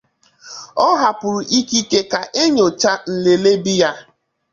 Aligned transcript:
Ọ 0.87 0.87
hapụrụ 1.01 1.39
ikike 1.59 1.99
ka 2.11 2.19
e 2.41 2.43
nyochaa 2.55 2.97
nlele 3.09 3.51
B 3.63 3.65
ya. 3.81 3.91